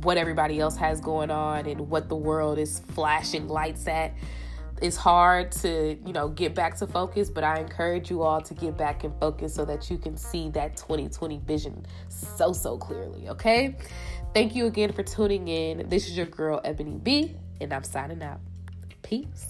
what 0.01 0.17
everybody 0.17 0.59
else 0.59 0.77
has 0.77 1.01
going 1.01 1.29
on 1.29 1.65
and 1.65 1.89
what 1.89 2.07
the 2.07 2.15
world 2.15 2.57
is 2.57 2.79
flashing 2.79 3.47
lights 3.47 3.87
at 3.87 4.13
it's 4.81 4.95
hard 4.95 5.51
to 5.51 5.97
you 6.05 6.13
know 6.13 6.29
get 6.29 6.55
back 6.55 6.77
to 6.77 6.87
focus 6.87 7.29
but 7.29 7.43
i 7.43 7.59
encourage 7.59 8.09
you 8.09 8.21
all 8.21 8.41
to 8.41 8.53
get 8.53 8.77
back 8.77 9.03
and 9.03 9.13
focus 9.19 9.53
so 9.53 9.65
that 9.65 9.89
you 9.89 9.97
can 9.97 10.15
see 10.15 10.49
that 10.49 10.75
2020 10.77 11.39
vision 11.45 11.85
so 12.07 12.53
so 12.53 12.77
clearly 12.77 13.27
okay 13.29 13.75
thank 14.33 14.55
you 14.55 14.65
again 14.65 14.91
for 14.93 15.03
tuning 15.03 15.47
in. 15.47 15.87
This 15.89 16.07
is 16.07 16.17
your 16.17 16.25
girl 16.25 16.61
ebony 16.63 16.97
b 16.97 17.35
and 17.61 17.73
i'm 17.73 17.83
signing 17.83 18.21
out. 18.23 18.39
Peace 19.01 19.47